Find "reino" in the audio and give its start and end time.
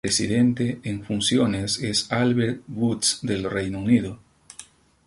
3.47-3.77